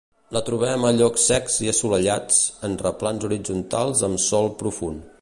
La 0.35 0.39
trobem 0.45 0.87
a 0.87 0.91
llocs 0.99 1.25
secs 1.31 1.59
i 1.67 1.69
assolellats 1.73 2.41
en 2.69 2.81
replans 2.87 3.29
horitzontals 3.31 4.05
amb 4.09 4.29
sòl 4.31 4.55
profund. 4.65 5.07